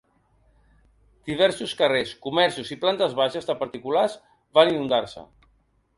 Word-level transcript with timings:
Diversos 1.31 1.75
carrers, 1.83 2.15
comerços 2.25 2.73
i 2.77 2.79
plantes 2.85 3.15
baixes 3.23 3.47
de 3.51 3.59
particulars 3.63 4.17
van 4.61 4.73
inundar-se. 4.77 5.29